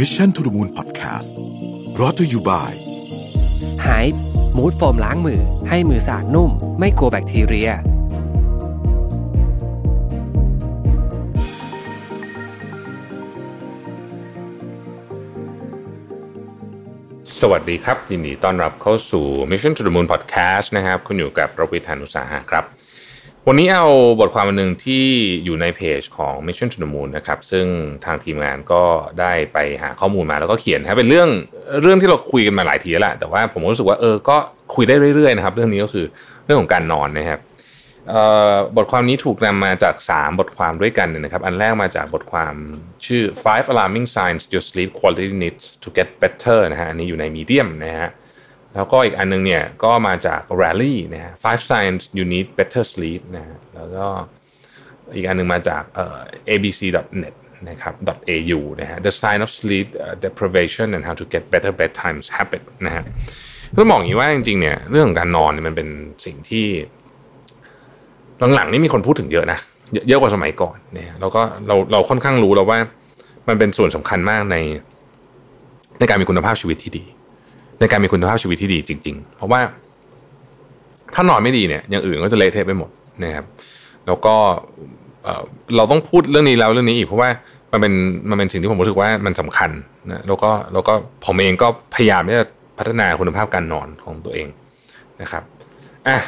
[0.00, 1.30] Mission to the Moon Podcast
[2.00, 2.74] รอ t ธออยู่บ่าย
[3.86, 4.06] หาย
[4.56, 7.70] มูดโฟมล้างมือ ให้มือสะอาดนุ่ม ไม่กลัวแบคทีเรีย
[17.40, 22.64] สวัสดีครับ ยินดีต้อนรับเข้าสู่ Mission to the Moon Podcast นะครับ คุณอยู่กับประวิทยานุสาหะครับ
[23.48, 23.86] วันนี้เอา
[24.20, 25.04] บทความหนึ่งที่
[25.44, 27.66] อยู่ในเพจของ Mission to the Moon นะครับซึ่ง
[28.04, 28.82] ทางทีมงานก็
[29.20, 31.28] ได้ไปหาข้อมูลมาแล้วก็เขียนนะเป็นเรื่อง
[31.82, 34.36] เรื่องที่เราคุยกันมาหลายทีแล้วแหละแต่ว่าผมรู้สึกว่าเออก็
[34.74, 36.06] คุยได้เรื่อยๆนะครับ เรื่องนี้ก็คือ
[36.44, 37.40] เรื่องของการนอนนะครับ
[38.76, 42.54] บทความนี้ถูกนำมาจาก 3 บทความด้วยกันนะครับ อันแรกมาจากบทความ
[43.06, 48.10] ชื่อ five alarming signs your sleep quality needs to get better นะฮะอันนี้อยู่ใน Medium นะฮะ
[48.76, 54.06] แล้วก็อีกอันนึงเนี่ยก็มาจาก Rally นะฮะ five signs you need better sleep นะฮะแล้วก็
[55.14, 55.82] อีกอันนึงมาจาก
[56.54, 57.34] abc.net
[57.68, 57.94] นะครับ
[58.34, 59.86] .au นะฮะ the sign of sleep
[60.24, 63.04] deprivation and how to get better bedtime habit นะฮะ
[63.76, 65.88] ต้องบอกอย่างนี้ว่าจริงๆเนี่ยเรื่องของการนอนเนี่ยมันเป็น
[66.26, 66.66] สิ่งที่
[68.54, 69.58] หลังๆนี่มีคนพูดถึงเยอะนะ
[69.92, 72.78] เยอะเยอะกว่าสมัยก่อนเนี่ยแล้วก็เราเราค่อนข้างรู้แล้วว่า
[73.48, 74.56] มันเป็นส่วนสำคัญมากใน
[75.98, 77.04] ในการมีคุณภาพชีวิตที่ดี
[77.80, 79.60] ในการมีคุณภาพชีวิตที่ดีจริง ๆ เพราะว่า
[81.14, 82.90] ถ้านอนไม่ดีเนี่ยอย่างอื่นก็จะเละเทะไปหมด
[83.24, 83.44] นะครับ
[84.06, 84.34] แล้วก็
[85.76, 87.28] เราต้องพูดเรื่องนี้แล้วเรื่องนี้อีกเพราะว่า
[87.72, 87.92] มันเป็น
[88.30, 89.70] มันเป็นสิ่งที่ผมรู้สึกว่ามันสำคัญ
[90.10, 90.92] นะแล้วก็แล้วก็
[91.24, 92.46] ผมเองก็พยายามที่จะ
[92.78, 94.46] พัฒนาคุณภาพการนอนของตัวเอง
[95.22, 95.42] นะครับ
[96.08, 96.18] อะ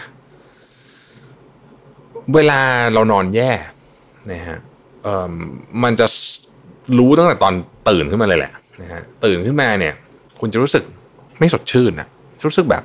[2.34, 2.60] เวลา
[2.94, 3.50] เรานอนแย่
[4.30, 4.58] นะฮะ
[5.02, 5.32] เอ่อ
[5.82, 6.06] มันจะ
[6.98, 7.54] รู้ตั้งแต่ตอน
[7.88, 8.52] ตื่นขึ้นมาเลยแหละ
[8.82, 9.94] นะฮะตื่นขึ้นมาเนี่ย
[10.40, 10.84] คุณจะรู้สึก
[11.38, 12.06] ไม่สดชื่นนะ
[12.46, 12.82] รู้สึกแบบ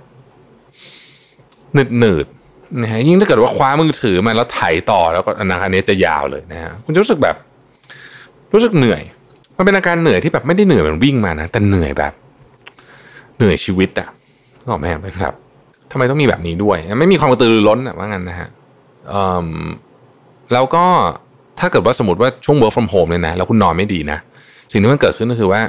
[1.73, 2.25] หนืดหนืด
[2.81, 7.35] นะฮะยิ่งถ้าเกิดว่าคว้ามือถือมาแล้วไถต่อแล้วก็อนาคตนี้จะยาวเลยนะฮะคุณจะรู้สึกแบบ
[8.53, 9.01] รู้สึกเหนื่อย
[9.57, 12.13] มันเป็นอาการเหนื่อยที่แบบไม่ได้เหนื่อยเหมือนวิ่งมานะแต่เหนื่อยแบบ
[13.37, 14.07] เหนื่อยชีวิตอะ
[14.59, 14.85] นึกออกไหม
[15.19, 15.33] ครับ
[15.91, 18.49] ทำไมต้องมีแบบนี้ด้วย ไม่มีความกระตือรือร้นอะว่างั้นนะฮะ
[20.53, 20.85] แล้วก็
[21.59, 24.17] ถ้าเกิดว่าสมมติว่าช่วง work from home เนี่ยนะแล้วคุณนอนไม่ดีนะ
[24.71, 25.61] สิ่งที่มันเกิดขึ้นก็คือว่า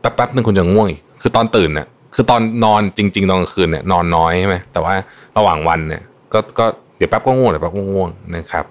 [0.00, 4.92] แป๊บๆหนึ่งคุณจะง่วงอีกคือตอนตื่นน่ะ คือตอนนอนจริง ๆ ตอนกลางคืนเนี่ยนอนน้อยใช่ไหมแต่ว่า
[5.36, 6.66] ระหว่างวันเนี่ยก็ก็
[6.96, 8.64] เดี๋ยวแป๊บก็ง่วงเดี๋ยวแป๊บก็ง่วงนะครับ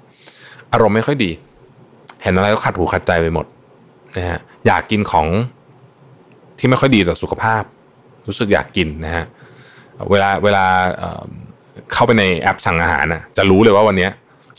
[0.74, 1.32] อารมณ์ไม่ค่อยดี
[2.24, 3.46] เห็นอะไรก็ขัดหูขัดใจไปหมด
[4.18, 5.28] นะฮะอยากกินของ
[6.60, 7.64] ที่ไม่ค่อยดีต่อสุขภาพ
[8.28, 9.26] รู้สึกอยากกินนะฮะ
[10.12, 10.66] เวลาเวลา
[11.94, 14.08] เข้าไปในแอปสั่งอาหารน่ะจะรู้เลยว่าวันนี้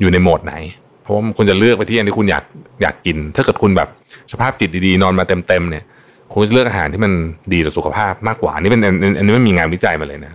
[0.01, 0.55] อยู่ในโหมดไหน
[1.03, 2.45] เพราะว่าคุณจะเลือกไปที่อันที่คุณอยาก
[2.83, 3.89] อยากกิน ถ้าเกิดคุณแบบ
[4.33, 5.85] สภาพจิตดีๆ นอนมาเต็มๆเนี่ย
[6.33, 7.13] คุณจะเลือกอาหารที่มัน
[7.53, 8.83] ดีต่อสุขภาพมากกว่านนี้เป็น
[9.19, 10.33] อันนี้ไม่มีงานวิจัยมาเลยนะ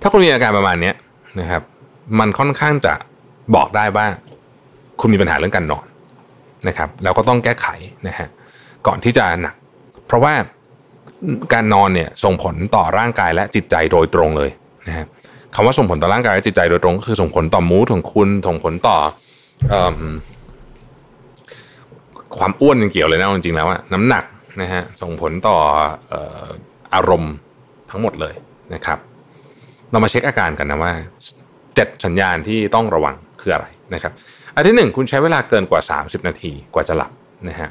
[0.00, 0.94] ถ้าคุณมีอาการประมาณเนี้ย
[1.40, 1.62] นะครับ
[2.18, 2.94] มันค่อนข้างจะ
[3.54, 4.06] บอกได้ว่า
[5.00, 5.86] คุณมีปัญหาเรื่องการนอน
[6.68, 7.66] นะครับแล้วก็ต้องแก้ไข
[8.08, 8.28] นะฮะ
[8.86, 9.54] ก่อนที่จะหนัก
[10.06, 10.34] เพราะว่า
[11.52, 14.50] การนอนเนี่ยส่งผลต่อร่างกายและจิตใจโดยตรงเลย
[14.88, 15.06] นะฮะ
[15.54, 18.96] คำว่าส่งผลต่อร่างกายและจิตใจโดยตรงก็คือส่งผลต่อมูทของคุณส่งผลต่อ
[19.68, 19.94] เอิ่ม
[22.38, 24.24] ความอ้วนยังเกี่ยวเลยนะจริงๆแล้วอะน้ำหนัก
[24.60, 25.56] นะฮะส่งผลต่อ
[26.12, 26.14] อ
[26.94, 27.34] อารมณ์
[27.90, 28.34] ทั้งหมดเลย
[28.74, 28.98] นะครับ
[29.90, 30.92] เรามาเช็คอาการกันนะว่า
[31.74, 34.12] เจ็ดสัญญาณที่ต้องระวังคืออะไรนะครับ
[34.54, 37.12] อันที่หนึ่งคุณใช้เวลาเกินกว่า 30 นาทีกว่าจะหลับ
[37.48, 37.68] นะฮะ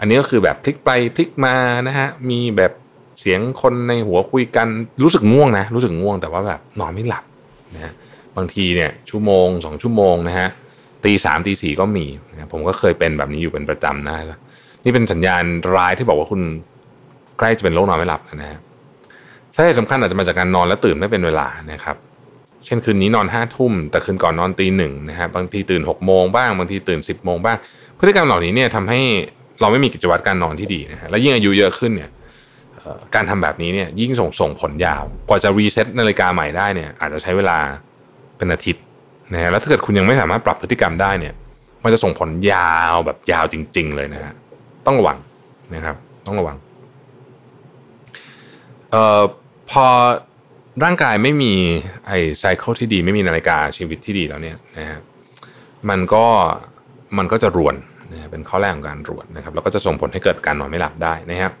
[0.00, 1.54] อันนี้ก็คือแบบพลิกไปพลิกมา
[1.86, 2.72] นะฮะมีแบบ
[3.20, 4.68] เสียงคนในหัวคุยกัน
[5.02, 7.24] รู้สึกง่วงนะ รู้สึกง่วงแต่ว่าแบบนอนไม่หลับ
[7.74, 7.92] นะฮะ
[8.36, 10.48] บางทีเนี่ยชั่วโมงสองชั่วโมงนะฮะ
[11.04, 12.06] ตีสามตีสี่ก็มี
[12.52, 14.16] ผมก็เคยเป็นแบบนี้อยู่เป็นประจำนะ
[14.84, 15.44] นี่เป็นสัญญาณ
[15.74, 16.40] ร้ายที่บอกว่าคุณ
[17.38, 18.60] ใกล้จะเป็นโรคนอนไม่หลับนะฮะ
[19.54, 21.96] สาเหตุสำคัญอาจจะมาจากการนอนและตื่นไม่เป็นเวลานะครับ
[22.66, 27.56] เช่นคืนนี้นอนห้าทุ่มแต่คืนก่อนนอนตีหนึ่งนะฮะบางทีตื่นหกโมงบ้างบางทีตื่นสิบโมงบ้าง
[27.98, 29.00] พฤติกรรมเหล่านี้เนี่ยทำให้
[29.60, 32.10] เราไม่มีกิจวัตรการนอนที่ดีนะฮะแล้วยิ่งอายุเยอะขึ้นเนี่ย
[33.14, 37.58] การทำแบบนี้เนี่ยยิ่งส่งส่งผลยาว กว่าจะ reset นาฬิกาใหม่ได้เนี่ยอาจจะใช้เวลา
[38.36, 38.83] เป็นอาทิตย์
[39.32, 41.34] นะฮะแล้วถ้าเกิดคุณยังไม่สามารถปรับพฤติกรรมได้เนี่ย
[41.84, 44.32] มันจะส่งผลยาวแบบยาวจริง ๆ เลยนะฮะ
[44.86, 45.18] ต้องระวัง
[45.74, 45.96] นะครับ
[46.26, 46.56] ต้องระวัง
[48.90, 49.22] เอ่อ
[49.70, 49.86] พอ
[50.84, 51.52] ร่างกายไม่มี
[52.06, 54.98] ไอ้ cycle ที่ดี ไม่มีนาฬิกาชีวิตที่ดีแล้วเนี่ยนะฮะ
[55.88, 56.26] มันก็
[57.18, 57.74] มันก็จะรวน
[58.12, 61.52] นะเป็นข้อแรกของการรวนนะครับแล้วก็จะส่งผลให้เกิดการนอนไม่หลับได้นะครับ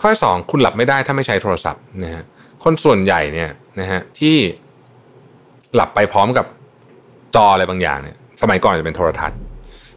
[0.00, 2.24] ข้อสองคุณหลับไม่ได้ถ้าไม่ใช้โทรศัพท์นะฮะ
[2.64, 4.36] คนส่วนใหญ่เนี่ยนะฮะที่
[5.74, 6.46] หลับไปพร้อมกับ
[7.34, 9.38] จออะไรบางอย่างเนี่ยสมัยก่อนจะเป็นโทรทัศน์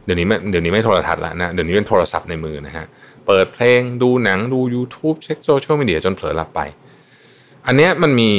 [0.06, 2.86] เดี๋ยวนี้ไม่เดี๋ยวนี้ไม่โทรทัศน์แล้วนะเดี๋ยวนี้เป็นโทรศัพท์ในมือนะฮะ
[3.26, 6.62] เปิดเพลงดูหนังดู YouTube เช็คโซเชียลมีเดียจนเผลอหลับไป
[7.68, 8.32] อันเนี้ยมันมี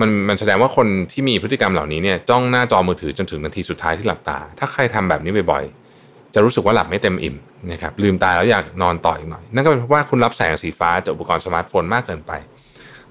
[0.00, 7.36] มันมันแสดงว่าคนที่มีพฤติกรรมเหล่านี้เนี่ยจ้องหน้าจอมือถือจนถึงนาทีสุดท้ายที่หลับตา ถ้าใครทำแบบนี้บ่อยๆ จะรู้สึกว่าหลับไม่เต็มอิ่ม
[7.72, 12.32] นะครับลืมตาแล้วอยากนอนต่ออีกหน่อย นั่นก็เป็นเพราะว่าคุณรับแสงสีฟ้าจากอุปกรณ์สมาร์ทโฟนมากเกินไป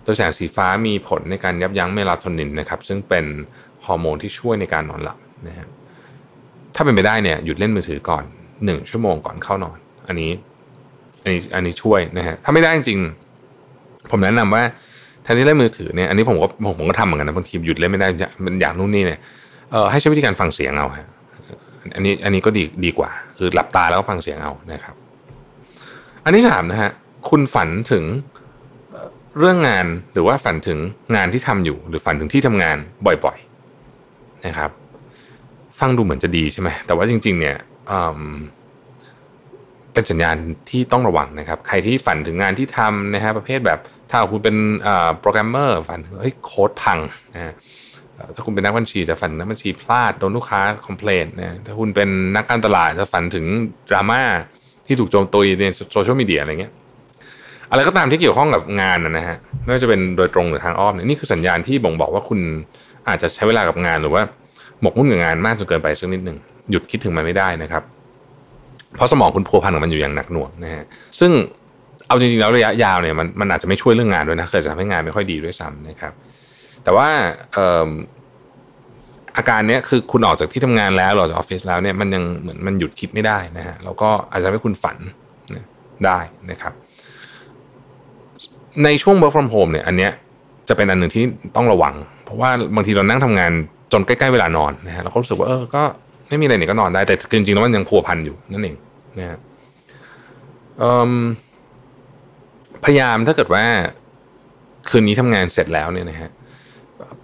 [0.04, 3.26] โดยแสงสีฟ้ามีผลในการยับยั้งเมลาโทนินนะครับซึ่งเป็น
[3.90, 5.68] ฮอร์โมนที่ช่วยในการนอนหลับนะฮะ
[6.76, 8.24] ถ้าเป็นไปได้เนี่ยหยุดเล่นมือถือก่อน
[8.66, 9.78] หนึ่งชั่วโมงก่อนเข้านอน
[10.08, 10.32] อันนี้
[11.24, 14.64] อันนี้อันนี้ช่วยนะฮะถ้าไม่ได้จริงๆผมแนะนำว่า
[15.24, 16.48] แทนที่เล่นมือถือเนี่ยอันนี้ผมก็
[16.80, 18.08] ผมก็ทำเหมือนกันนะบางทีหยุดเล่นไม่ได้
[18.46, 19.20] มันอยากนู่นนี่เนี่ย
[19.72, 21.08] เอ่อให้ใช้วิธีการฟังเสียงเอาฮะ
[21.96, 24.96] อันนี้อันนี้ก็ดีดีกว่า คือหลับตาแล้วก็ฟังเสียงเอานะครับ
[26.26, 26.92] อันที่สามนะฮะ
[27.30, 28.04] คุณฝันถึง
[29.40, 30.80] เรื่องงานหรือว่าฝันถึง
[31.16, 33.38] งานที่ทำอยู่ หรือฝันถึงที่ทำงานบ่อย
[34.46, 34.72] นะครับ
[35.80, 37.58] ฟังดูเหมือนจะดีใช่ไหมแต่ว่าจริง ๆ เนี่ย
[39.94, 40.36] เป็นสัญญาณ
[40.70, 44.56] ที่ต้องระวังนะครับ ใครที่ฝันถึงงานที่ทำนะฮะประเภทแบบถ้าคุณเป็น
[45.20, 47.00] โปรแกรมเมอร์ฝันถึงเฮ้ยโค้ดพัง
[47.36, 47.54] นะ
[48.36, 53.46] ถ้าคุณเป็นนักบัญชีจะฝันนักบัญชีพลาดโดนลูกค้าคอมเพลนนะถ้าคุณเป็นนักการตลาดจะฝันถึง
[53.90, 54.22] ดราม่า
[54.88, 55.64] ที่ถูกโจมตีใน
[55.94, 56.74] โซเชียลมีเดียอะไรเงี้ย
[57.72, 62.40] อะไรก็ตามที่เกี่ยวข้องกับงานนะฮะไม่ว่าจะเป็นโดยตรงหรือทางอ้อมเนี่ยนี่คือสัญญาณที่บ่งบอกว่าคุณ
[63.12, 64.22] อาจจะใช้เวลากับงานหรือว่า
[64.82, 66.38] หมกมุ่นกับงานมากจนเกินไปสักนิดหนึ่ง
[66.72, 67.84] หยุดคิดถึงมันไม่ได้นะครับ
[68.96, 70.84] เพราะสมองคุณพัวพันกับมันอยู่อย่างหนักหน่วงนะฮะ
[71.20, 71.32] ซึ่ง
[72.08, 76.14] เอาจริงๆแล้วระยะยาวเนี่ยมันมันอาจจะไม่ช่วยเรื่องงานด้วยนะเกิดจะทำให้งานไม่ค่อยดีด้วยซ้ำนะครับ
[76.84, 77.08] แต่ว่า
[79.38, 84.98] อาการเนี้ยคือคุณออกจากที่ทำงานแล้วหรือจากออฟฟิศแล้วเนี่ยมันยังเหมือนมันหยุดคิดไม่ได้นะฮะแล้วก็อาจจะทำให้คุณฝัน
[86.06, 86.20] ได้
[86.52, 86.74] นะครับ
[88.84, 90.12] ในช่วง work from home เนี่ย อันเนี้ย
[90.68, 91.24] จะเป็นอันหนึ่งที่
[91.56, 91.94] ต้องระวัง
[92.30, 93.52] เพราะว่าบางทีเรานั่งทำงาน
[93.94, 95.84] จนใกล้ๆเวลานอนนะฮะเราก็รู้สึกว่าเออก็
[96.28, 98.76] ไม่มีอะไรเนี่ยก็นอนได้แต่จริงๆแล้วมันยังพัวพันอยู่นั่นเอง
[99.20, 99.38] นะฮะ
[102.86, 103.64] พยายามถ้าเกิดว่า
[104.90, 106.30] คืนนี้ทำงานเสร็จแล้วเนี่ยนะฮะ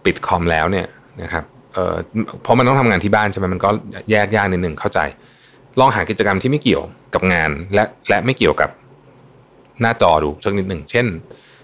[0.05, 0.87] ปิดคอมแล้วเนี่ย
[1.21, 1.43] นะครับ
[1.73, 1.95] เอ่อ
[2.43, 3.69] เพราะมันต้องทำงานที่บ้านใช่ไหมมันก็
[4.11, 4.99] แยกยากนิดหนึ่งเข้าใจ
[5.79, 8.69] ลองหากิจกรรมที่ไม่เกี่ยวกับงาน และและไม่เกี่ยวกับ
[9.81, 11.05] หน้าจอดูสักนิดหนึ่งเช่น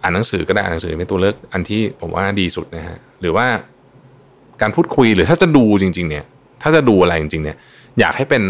[0.02, 3.46] อ่านหนังสือก็ได้อ่านหนังสือเป็นตัวเลือกอันที่ผมว่าดีสุดนะฮะหรือว่า
[4.62, 6.26] การพูดคุยหรือถ้าจะดูจริง ๆ เนี่ย
[6.62, 7.58] ถ้าจะดูอะไรจริง ๆ เนี่ย
[8.00, 8.44] อยากให้เป็น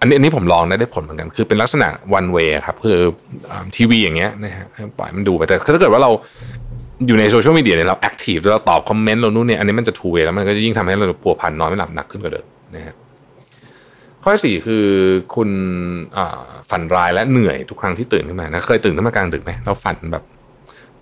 [0.00, 1.88] อันนี้อันนี้ผมลองได้ได้ผลเหมือนกัน คือเป็นลักษณะ
[2.18, 2.98] one way ครับคือ
[3.76, 4.66] ทีวีอย่างเงี้ยนะฮะ
[4.98, 6.10] ปล่อยมันดูไปแต่ถ้าเกิดว่าเรา
[7.06, 12.94] อยู่ในโซเชียลมีเดียเนี่ยเราแอคทีฟเราตอบคอมเมนต์เรานู่นเนี่ยอันนี้มันจะทูเวแล้วมันก็จะยิ่งทำให้เราปวดพันนอนไม่หลับหนักขึ้นกว่าเดิมนะฮะ
[14.22, 14.84] ข้อสี่คือ
[15.34, 15.50] คุณ
[16.70, 20.24] ฝันร้ายและเหนื่อยทุกครั้งที่ตื่นขึ้นมานะเคยตื่นขึ้นมากลางดึกไหมเราฝันแบบ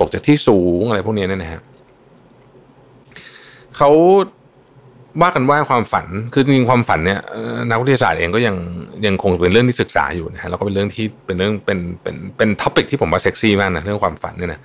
[0.00, 1.60] ตกจากที่สูงอะไรพวกนี้เนี่ยนะฮะ
[3.76, 3.90] เขา
[5.22, 7.20] ว่ากันว่าความฝันคือจริงความฝันเนี่ย
[7.70, 8.56] นักวิทยาศาสตร์เองก็ยัง
[9.06, 14.60] ยังคงเป็นเรื่องที่ศึกษาอยู่นะฮะแล้วก็เป็นเรื่องที่เป็นเรื่องเป็นเป็นเป็น topic ที่ผมว่าเซ็กซี่มากนะเรื่องความฝันเนี่ยนะ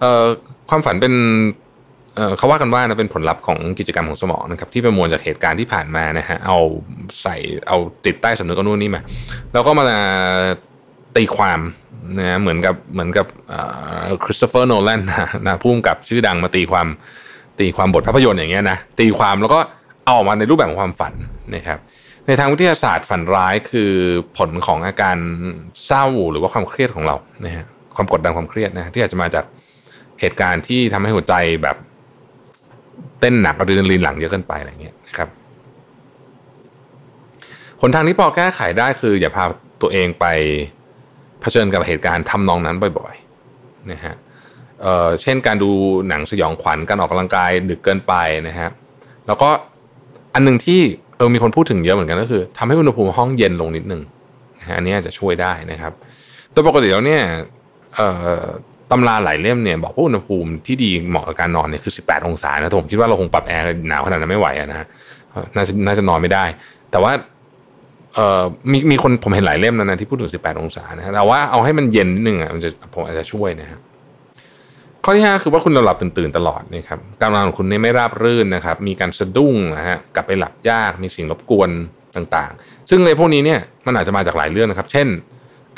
[0.00, 0.24] เอ่อ
[0.70, 1.14] ความฝันเป็น
[2.16, 6.58] เออเขาว่ากันว่านะเป็นผลลัพธ์ของกิจกรรมของสมองนะครับที่ประมวลจากเหตุการณ์ที่ผ่านมานะฮะเอา
[7.22, 7.36] ใส่
[7.68, 7.76] เอา
[8.06, 9.02] ติดใต้สำนึกเอานู่นนี่มา
[9.52, 9.84] แล้วก็มา
[11.18, 11.60] ตีความ
[12.18, 13.26] นะเหมือนกับเหมือนกับ
[14.24, 16.86] คริสโตเฟอร์โนแลนนะนะผู้กำกับชื่อดังมาตีความ
[17.60, 19.60] ตีความบทภาพยนตร์อย่างเงี้ยนะตีความแล้วก็
[20.04, 21.12] เอาออกมาในรูปแบบของความฝัน
[21.54, 21.78] นะครับ
[22.26, 23.92] ในทางวิทยาศาสตร์ฝันร้ายคือ
[24.36, 25.16] ผลของอาการ
[25.86, 27.66] เศร้าหรือว่าความเครียดของเรานะฮะ
[27.96, 29.44] ความกดดันความเครียดนะที่อาจจะมาจาก
[30.20, 31.76] เหตุการณ์ที่ทำให้หัวใจแบบ
[33.20, 35.28] เต้นหนักอะดรีนาลีนหลังเยอะเกินไปอะไรเงี้ยนะครับ
[37.80, 39.44] หนทางที่พอแก้ไขได้คืออย่าพา
[39.82, 40.26] ตัวเองไป
[41.40, 44.14] เผชิญกับเหตุการณ์ทำนองนั้นบ่อยๆนะฮะ
[44.82, 45.70] เเช่นการดู
[46.08, 48.14] หนังสยองขวัญการออกกำลังกายดึกเกินไป
[48.48, 48.68] นะฮะ
[49.26, 49.48] แล้วก็
[50.34, 50.80] อันหนึ่งที่
[51.16, 54.02] เออมีคนพูดถึงเยอะเหมือนกันก็คือทำให้อุณหภูมิห้องเย็นลงนิดนึง
[54.58, 55.92] นะฮะอันนี้จะช่วยได้นะครับ
[56.52, 57.22] โดยปกติแล้วเนี่ย
[58.90, 64.86] ตำราหลายเล่มเนี่ยบอกว่าอุณหภูมิที่ดีเหมาะกับการนอนเนี่ยคือ 18 องศานะผมคิดว่าเราคงปรับแอร์หนาวขนาดนั้นไม่ไหวนะฮะ
[65.56, 66.44] น่าจะน่าจะนอนไม่ได้
[66.90, 67.12] แต่ว่า
[68.18, 73.78] เอ่อมีมีคนผมเห็นหลายเล่มนะนะที่พูดถึง 18 องศานะฮะแต่ว่าเอาให้มันเย็นนิดนึงอะมันจะผมอาจจะช่วยนะฮะ
[75.04, 81.70] ข้อที่ห้าคือว่าคุณหลับตื่นตลอดนะครับการนอนของคุณนี่ไม่ราบรื่นนะครับ มีการสะดุ้งนะฮะกลับไปหลับยากมีสิ่งรบกวน
[82.16, 85.08] ต่างๆ ซึ่งในพวกนี้เนี่ยมันอาจจะมาจากหลายเรื่องนะครับ เช่น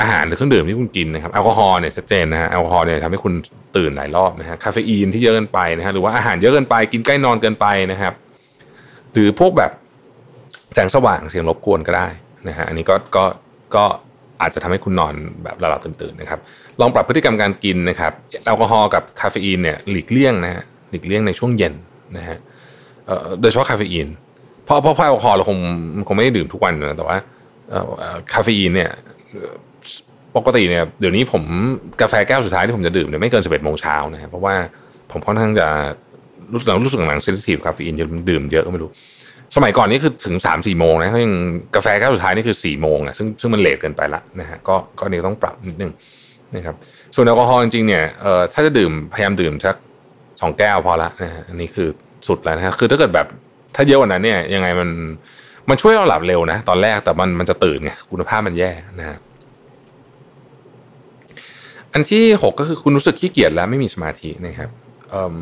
[0.00, 3.34] อาหารหรือเครื่องดื่มที่คุณกินนะครับแอลกอฮอล์เนี่ยชัดเจนนะฮะแอลกอฮอล์เนี่ยทำให้คุณ
[3.76, 8.14] ตื่นหลายรอบนะฮะคาเฟอีนที่เยอะเกินไปนะฮะหรือว่าอาหารเยอะเกินไปกินใกล้นอนเกินไปนะครับ
[9.12, 9.72] หรือพวกแบบ
[10.74, 12.08] แสงสว่างเสียงรบกวนก็ได้
[12.48, 13.24] นะฮะอันนี้ก็ก็
[13.74, 13.84] ก็
[14.42, 16.40] อาจจะทำให้คุณนอนแบบหลับตื่นๆนะครับ
[16.80, 18.12] ลองปรับพฤติกรรมการกินนะครับ
[18.44, 21.74] แอลกอฮอล์กับคาเฟอีนเนี่ยหลีกเลี่ยงนะฮะหลีกเลี่ยงในช่วงเย็น
[22.16, 22.38] นะฮะ
[23.40, 24.08] โดยเฉพาะคาเฟอีน
[24.64, 25.58] เพราะเพราะแอลกอฮอล์เราคง
[26.06, 27.16] คงไม่ได้ดื่มทุกวันนะแต่ว่า
[28.32, 28.90] คาเฟอีนเนี่ย
[30.36, 31.42] ปกติเนี่ยเดี๋ยวนี้ผม
[32.00, 34.54] กาแฟแก้วสุดท้ายที่ผมจะดื่มเนี่ยไม่เกินสิบเอ็ดโมงเช้านะครับเพราะว่า
[35.12, 35.68] ผมค่อนข้างจะ
[36.52, 38.90] รู้สึกรู้สึกหลัง sensitive คาเฟอีนจะดื่มเยอะก็ไม่รู้
[39.56, 41.34] สมัยก่อนนี่คือถึงสามสี่โมงนะเขายัง
[41.74, 45.92] กาแฟแก้วสุดท้ายนี่คือสี่โมงอะซึ่งซึ่งมัน late เกินไปละนะฮะก็ก็นี่ต้องปรับนิดนึง
[46.54, 46.76] นะครับ
[47.14, 49.76] ส่วนแอลกอฮอล์จริงๆเนี่ยเอ่อถ้าจะดื่มพยายามดื่มสัก
[50.40, 51.88] สองแก้วพอละนะฮะอันนี้คือ
[52.28, 53.26] สุดแล้วนะฮะคือถ้าเกิดแบบ
[53.74, 54.88] ถ้าเยอะกว่านั้นเนี่ยยังไงมัน
[55.68, 59.18] มันช่วยเราหลับเร็วนะ ตอนแรกแต่มันมันจะตื่นไงคุณภาพมันแย่นะฮะ
[61.92, 64.70] อันที่หกก็คือคุณรู้สึกขี้เกียจแล้วไม่มีสมาธินะครับ
[65.10, 65.38] เอ่อ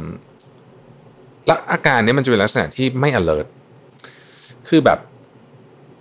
[1.47, 3.49] แล้วอาการนี้มันจะเป็นลักษณะที่ไม่ alert
[4.69, 4.99] คือแบบ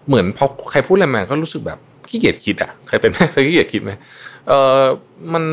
[0.07, 3.91] เหมือนพอใครพูดอะไรมาก็รู้สึกแบบขี้เกียจคิดอะใครเป็นไหมเคยขี้เกียจคิดไหม
[4.47, 4.81] เออ
[5.33, 5.43] มัน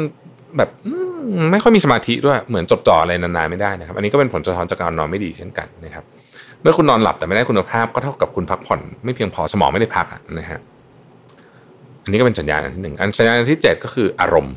[0.57, 0.71] แบบ
[1.51, 6.05] ไม่ค่อยมีสมาธิด้วยเหมือนจดจ่ออะไรนานๆไม่ได้นะครับ อันนี้ก็เป็นผลสะท้อนจากการนอนไม่ดีเช่นกันนะครับ
[6.63, 10.61] เมื่อคุณนอนหลับแต่ไม่ได้คุณภาพก็เท่ากับคุณพักผ่อนไม่เพียงพอสมองไม่ได้พักอะนะฮะ
[12.03, 14.55] อันนี้ก็เป็นสัญญาณอันที่หนึ่งอันสัญญาณที่เจ็ดก็คืออารมณ์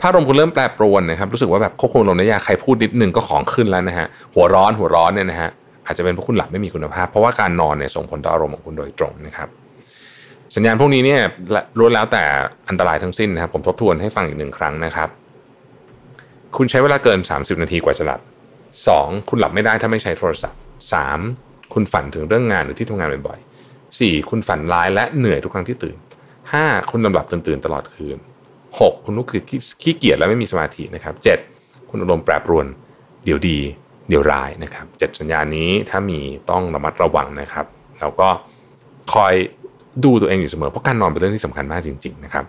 [0.00, 5.50] ถ้าอารมณ์คุณเริ่มแปรปรวนนะครับรู้สึกว่าแบบควบคุมอารมณ์ได้ยากใครพูดนิดนึงก็ของขึ้นแล้วนะฮะหัวร้อนหัวร้อนเนี่ยนะฮะ
[5.86, 9.48] อาจจะเป็นเพราะคุณหลับไม่มีคุณภาพ เพราะว่าการนอนเนี่ยส่งผลต่ออารมณ์ของคุณโดยตรงนะครับ
[10.54, 11.20] สัญญาณพวกนี้เนี่ย
[11.78, 12.22] ล้วนแล้วแต่
[12.68, 15.08] อันตรายทั้งสิ้นนะครับ ผมทบทวนให้ฟังอีกหนึ่งครั้งนะครับ
[16.56, 18.20] คุณใช้เวลาเกิน 30 นาทีกว่าจะหลับ
[18.74, 19.28] 2.
[19.28, 20.60] คุณหลับไม่ได้ถ้าไม่ใช้โทรศัพท์
[21.16, 21.72] 3.
[21.74, 24.30] คุณฝันถึงเรื่องงานหรือที่ทำงานบ่อยๆ 4.
[24.30, 25.96] คุณฝันร้ายและเหนื่อยทุกครั้งที่ตื่น
[26.42, 26.90] 5.
[26.90, 28.16] คุณนอนหลับตื่นตลอดคืน
[28.60, 29.04] 6.
[29.04, 29.42] คุณลุกคือ
[29.82, 31.14] ขี้เกียจและไม่มีสมาธินะครับ
[31.52, 31.90] 7.
[31.90, 32.66] คุณอารมณ์แปรปรวน
[33.24, 33.58] เดี๋ยวดี
[34.12, 36.18] เดี๋ยวร้ายนะครับเจ็ดสัญญาณนี้ถ้ามี
[36.50, 37.66] ต้องระมัดระวังนะครับ
[38.00, 38.28] แล้วก็
[39.12, 39.34] คอย
[40.04, 42.44] ดูตัวเองอยู่เสมอ เพราะการนอนเป็นเรื่องที่สำคัญมากจริง ๆ นะครับ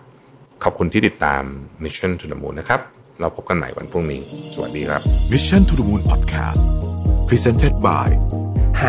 [0.64, 1.42] ขอบคุณที่ติดตาม
[1.84, 2.80] Mission to the Moon นะครับ
[3.20, 4.20] เราพบกันใหม่วันพรุ่งนี้
[4.54, 5.00] สวัสดีครับ
[5.32, 6.62] Mission to the Moon Podcast
[7.28, 8.08] Presented by
[8.78, 8.84] ไฮ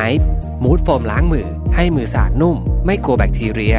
[0.64, 3.78] มูดโฟมล้างมือ ให้มือสะอาดนุ่ม ไม่กลัวแบคทีเรีย